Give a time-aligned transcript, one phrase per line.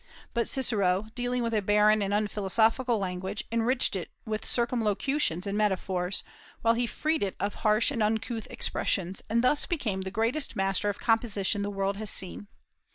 [0.33, 6.23] But Cicero, dealing with a barren and unphilosophical language, enriched it with circumlocutions and metaphors,
[6.63, 10.89] while he freed it of harsh and uncouth expressions, and thus became the greatest master
[10.89, 12.47] of composition the world has seen.